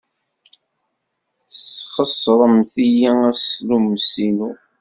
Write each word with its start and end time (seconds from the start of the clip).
Tesxeṣremt-iyi 1.49 3.11
aslummes-inu! 3.29 4.51